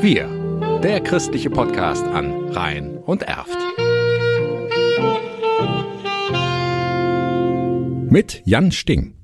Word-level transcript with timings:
Wir, 0.00 0.28
der 0.80 1.00
christliche 1.00 1.50
Podcast 1.50 2.06
an 2.06 2.50
Rhein 2.50 2.98
und 2.98 3.24
Erft. 3.24 3.58
Mit 8.08 8.42
Jan 8.44 8.70
Sting. 8.70 9.16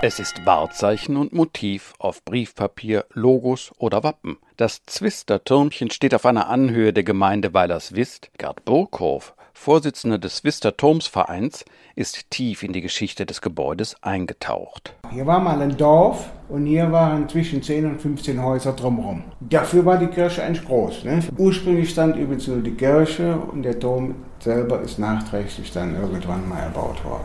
Es 0.00 0.18
ist 0.18 0.46
Wahrzeichen 0.46 1.18
und 1.18 1.34
Motiv 1.34 1.92
auf 1.98 2.24
Briefpapier, 2.24 3.04
Logos 3.12 3.72
oder 3.76 4.04
Wappen. 4.04 4.38
Das 4.56 4.82
Zwister-Türmchen 4.84 5.90
steht 5.90 6.14
auf 6.14 6.24
einer 6.24 6.48
Anhöhe 6.48 6.94
der 6.94 7.04
Gemeinde 7.04 7.52
Weilerswist. 7.52 8.30
Gerd 8.38 8.64
Burghoff, 8.64 9.34
Vorsitzender 9.58 10.18
des 10.18 10.36
Zwister 10.36 10.76
Turmsvereins, 10.76 11.64
ist 11.96 12.30
tief 12.30 12.62
in 12.62 12.72
die 12.72 12.80
Geschichte 12.80 13.26
des 13.26 13.42
Gebäudes 13.42 13.96
eingetaucht. 14.02 14.94
Hier 15.10 15.26
war 15.26 15.40
mal 15.40 15.60
ein 15.60 15.76
Dorf 15.76 16.30
und 16.48 16.64
hier 16.64 16.90
waren 16.92 17.28
zwischen 17.28 17.60
10 17.60 17.84
und 17.84 18.00
15 18.00 18.42
Häuser 18.42 18.72
drumherum. 18.72 19.24
Dafür 19.40 19.84
war 19.84 19.98
die 19.98 20.06
Kirche 20.06 20.44
eigentlich 20.44 20.64
groß. 20.64 21.04
Ne? 21.04 21.22
Ursprünglich 21.36 21.90
stand 21.90 22.16
übrigens 22.16 22.46
nur 22.46 22.58
die 22.58 22.70
Kirche 22.70 23.36
und 23.36 23.64
der 23.64 23.78
Turm 23.78 24.14
selber 24.38 24.80
ist 24.80 25.00
nachträglich 25.00 25.72
dann 25.72 25.96
irgendwann 25.96 26.48
mal 26.48 26.60
erbaut 26.60 27.04
worden. 27.04 27.24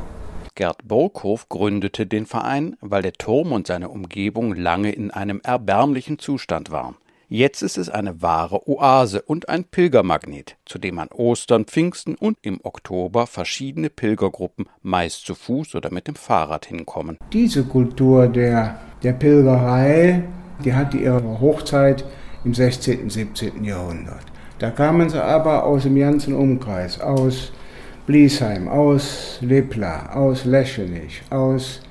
Gerd 0.56 0.88
Burghoff 0.88 1.48
gründete 1.50 2.08
den 2.08 2.26
Verein, 2.26 2.76
weil 2.82 3.04
der 3.04 3.14
Turm 3.14 3.52
und 3.52 3.68
seine 3.68 3.90
Umgebung 3.90 4.56
lange 4.56 4.92
in 4.92 5.12
einem 5.12 5.40
erbärmlichen 5.44 6.18
Zustand 6.18 6.72
waren. 6.72 6.96
Jetzt 7.36 7.64
ist 7.64 7.80
es 7.80 7.90
eine 7.90 8.22
wahre 8.22 8.70
Oase 8.70 9.24
und 9.24 9.50
ein 9.50 9.64
Pilgermagnet, 9.64 10.56
zu 10.66 10.78
dem 10.78 11.00
an 11.00 11.08
Ostern, 11.12 11.66
Pfingsten 11.66 12.14
und 12.14 12.38
im 12.44 12.60
Oktober 12.62 13.26
verschiedene 13.26 13.90
Pilgergruppen 13.90 14.70
meist 14.84 15.26
zu 15.26 15.34
Fuß 15.34 15.74
oder 15.74 15.92
mit 15.92 16.08
dem 16.08 16.14
Fahrrad 16.14 16.68
hinkommen. 16.68 17.18
Diese 17.32 17.64
Kultur 17.64 18.28
der, 18.28 18.80
der 19.02 19.14
Pilgerei, 19.14 20.22
die 20.64 20.76
hatte 20.76 20.98
ihre 20.98 21.42
Hochzeit 21.42 22.06
im 22.46 22.54
16., 22.54 23.02
und 23.02 23.12
17. 23.12 23.64
Jahrhundert. 23.64 24.26
Da 24.60 24.70
kamen 24.70 25.10
sie 25.10 25.24
aber 25.24 25.64
aus 25.64 25.82
dem 25.82 25.96
ganzen 25.96 26.36
Umkreis, 26.36 27.02
aus 27.02 27.52
Bliesheim, 28.06 28.68
aus 28.68 29.40
Lepla, 29.42 30.14
aus 30.14 30.46
Leschenich, 30.46 31.24
aus 31.32 31.82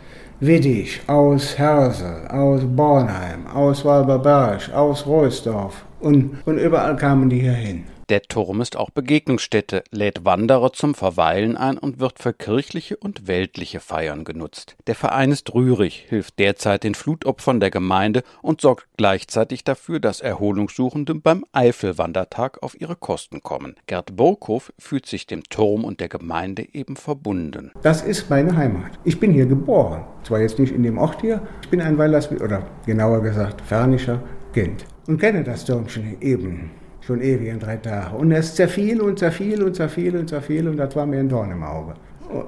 Wittich, 0.45 1.01
aus 1.07 1.57
Hersel, 1.57 2.27
aus 2.27 2.63
Bornheim, 2.65 3.47
aus 3.47 3.85
Walberberg, 3.85 4.75
aus 4.75 5.07
Rohlsdorf 5.07 5.85
und, 6.01 6.37
und 6.45 6.59
überall 6.59 6.97
kamen 6.97 7.31
die 7.31 7.39
hier 7.39 7.53
hin. 7.53 7.85
Der 8.13 8.21
Turm 8.21 8.61
ist 8.61 8.77
auch 8.77 8.91
Begegnungsstätte, 8.91 9.85
lädt 9.91 10.27
Wanderer 10.27 10.75
zum 10.75 10.95
Verweilen 10.95 11.57
ein 11.57 11.79
und 11.79 11.99
wird 11.99 12.19
für 12.19 12.35
kirchliche 12.35 12.99
und 12.99 13.27
weltliche 13.27 13.81
Feiern 13.81 14.25
genutzt. 14.25 14.77
Der 14.87 14.95
Verein 14.95 15.33
ist 15.33 15.55
rührig, 15.55 16.05
hilft 16.11 16.39
derzeit 16.39 16.85
den 16.85 16.95
Flutopfern 16.95 17.59
der 17.59 17.71
Gemeinde 17.71 18.23
und 18.43 18.61
sorgt 18.61 18.87
gleichzeitig 18.99 19.65
dafür, 19.65 19.99
dass 19.99 20.21
Erholungssuchende 20.21 21.15
beim 21.15 21.47
Eifelwandertag 21.53 22.63
auf 22.63 22.79
ihre 22.79 22.97
Kosten 22.97 23.43
kommen. 23.43 23.77
Gerd 23.87 24.15
Burghoff 24.15 24.75
fühlt 24.79 25.07
sich 25.07 25.27
dem 25.27 25.45
Turm 25.45 25.83
und 25.83 25.99
der 26.01 26.11
Gemeinde 26.11 26.67
eben 26.75 26.97
verbunden. 26.97 27.73
Das 27.81 28.03
ist 28.03 28.29
meine 28.29 28.55
Heimat. 28.55 28.93
Ich 29.05 29.21
bin 29.21 29.33
hier 29.33 29.47
geboren. 29.47 30.05
Zwar 30.25 30.41
jetzt 30.41 30.59
nicht 30.59 30.75
in 30.75 30.83
dem 30.83 30.99
Ort 30.99 31.23
hier, 31.23 31.41
ich 31.63 31.71
bin 31.71 31.81
ein 31.81 31.97
Weilers, 31.97 32.31
oder 32.31 32.67
genauer 32.85 33.23
gesagt, 33.23 33.63
fernischer 33.63 34.23
Kind. 34.53 34.85
Und 35.07 35.19
kenne 35.19 35.43
das 35.45 35.65
Türmchen 35.65 36.21
eben 36.21 36.82
schon 37.03 37.21
ewig 37.21 37.49
in 37.49 37.59
drei 37.59 37.77
Tagen. 37.77 38.17
Und 38.17 38.33
es 38.33 38.55
zerfiel 38.55 39.01
und 39.01 39.19
zerfiel 39.19 39.63
und 39.63 39.75
zerfiel 39.75 40.17
und 40.17 40.29
zerfiel 40.29 40.69
und 40.69 40.77
das 40.77 40.95
war 40.97 41.07
mir 41.07 41.21
ein 41.21 41.29
Dorn 41.29 41.51
im 41.51 41.63
Auge. 41.63 41.95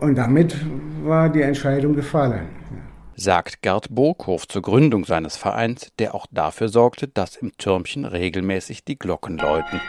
Und 0.00 0.16
damit 0.16 0.56
war 1.04 1.28
die 1.28 1.42
Entscheidung 1.42 1.94
gefallen. 1.94 2.46
Sagt 3.16 3.62
Gerd 3.62 3.94
Burghoff 3.94 4.48
zur 4.48 4.62
Gründung 4.62 5.04
seines 5.04 5.36
Vereins, 5.36 5.92
der 5.98 6.14
auch 6.14 6.26
dafür 6.30 6.68
sorgte, 6.68 7.06
dass 7.06 7.36
im 7.36 7.56
Türmchen 7.58 8.04
regelmäßig 8.04 8.84
die 8.84 8.98
Glocken 8.98 9.38
läuten. 9.38 9.80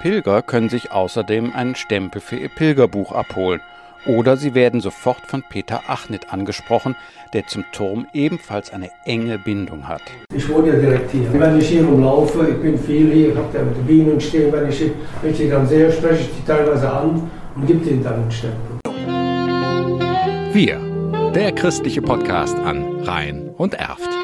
Pilger 0.00 0.42
können 0.42 0.68
sich 0.68 0.90
außerdem 0.90 1.52
einen 1.52 1.74
Stempel 1.74 2.20
für 2.20 2.36
ihr 2.36 2.48
Pilgerbuch 2.48 3.12
abholen 3.12 3.60
oder 4.06 4.36
sie 4.36 4.54
werden 4.54 4.80
sofort 4.80 5.26
von 5.26 5.42
Peter 5.48 5.82
Achnit 5.88 6.32
angesprochen, 6.32 6.96
der 7.32 7.46
zum 7.46 7.64
Turm 7.72 8.06
ebenfalls 8.12 8.72
eine 8.72 8.90
enge 9.04 9.38
Bindung 9.38 9.86
hat. 9.86 10.02
Ich 10.34 10.48
wohne 10.48 10.68
ja 10.68 10.74
direkt 10.74 11.10
hier. 11.10 11.32
Wenn 11.32 11.58
ich 11.58 11.68
hier 11.68 11.84
rumlaufe, 11.84 12.48
ich 12.48 12.56
bin 12.56 12.78
viel 12.78 13.12
hier, 13.12 13.30
ich 13.30 13.36
habe 13.36 13.48
da 13.52 13.62
mit 13.62 13.76
den 13.76 13.86
Bienen 13.86 14.20
stehen, 14.20 14.52
wenn 14.52 14.68
ich, 14.68 14.82
wenn 15.22 15.30
ich 15.30 15.36
die 15.36 15.50
dann 15.50 15.66
sehe, 15.66 15.92
spreche 15.92 16.22
ich 16.22 16.30
die 16.36 16.44
teilweise 16.46 16.90
an 16.90 17.30
und 17.54 17.66
gebe 17.66 17.84
denen 17.84 18.02
dann 18.02 18.14
einen 18.14 18.30
Stempel. 18.30 18.78
Wir, 20.52 20.80
der 21.34 21.52
christliche 21.52 22.02
Podcast 22.02 22.56
an 22.56 23.02
Rhein 23.02 23.50
und 23.56 23.74
Erft. 23.74 24.17